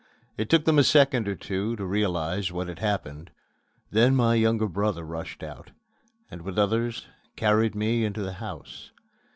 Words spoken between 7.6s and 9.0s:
me into the house.